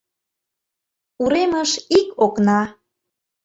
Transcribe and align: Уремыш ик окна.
Уремыш 1.23 1.71
ик 1.99 2.07
окна. 2.25 2.61